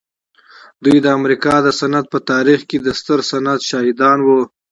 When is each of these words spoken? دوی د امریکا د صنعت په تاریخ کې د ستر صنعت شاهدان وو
دوی 0.83 0.97
د 1.01 1.07
امریکا 1.17 1.55
د 1.63 1.67
صنعت 1.79 2.05
په 2.13 2.19
تاریخ 2.31 2.59
کې 2.69 2.77
د 2.81 2.87
ستر 2.99 3.19
صنعت 3.31 3.59
شاهدان 3.69 4.17
وو 4.27 4.41